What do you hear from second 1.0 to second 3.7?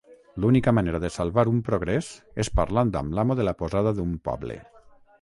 de salvar un progrés és parlant amb l'amo de la